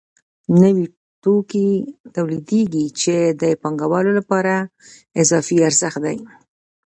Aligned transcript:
نوي 0.61 0.85
توکي 1.23 1.69
تولیدېږي 2.13 2.85
چې 3.01 3.15
د 3.41 3.43
پانګوالو 3.61 4.11
لپاره 4.19 4.53
اضافي 5.21 5.57
ارزښت 5.67 5.99
دی 6.05 6.17